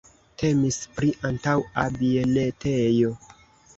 [0.43, 3.13] Temis pri antaŭa bienetejo.